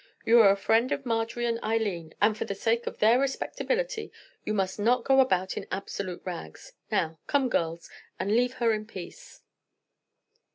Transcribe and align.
You 0.25 0.39
are 0.41 0.49
a 0.49 0.55
friend 0.55 0.91
of 0.91 1.05
Marjorie 1.05 1.45
and 1.45 1.61
Eileen; 1.63 2.15
and, 2.19 2.35
for 2.35 2.43
the 2.45 2.55
sake 2.55 2.87
of 2.87 2.97
their 2.97 3.19
respectability, 3.19 4.11
you 4.43 4.51
must 4.51 4.79
not 4.79 5.03
go 5.03 5.19
about 5.19 5.57
in 5.57 5.67
absolute 5.71 6.23
rags. 6.25 6.73
Now, 6.91 7.19
come, 7.27 7.49
girls, 7.49 7.87
and 8.19 8.31
leave 8.35 8.53
her 8.53 8.73
in 8.73 8.87
peace." 8.87 9.43